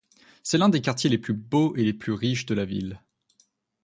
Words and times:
C'est 0.41 0.57
l'un 0.57 0.69
des 0.69 0.81
quartiers 0.81 1.11
les 1.11 1.19
plus 1.19 1.35
beaux 1.35 1.75
et 1.75 1.83
les 1.83 1.93
plus 1.93 2.13
riches 2.13 2.47
de 2.47 2.55
la 2.55 2.65
ville. 2.65 2.99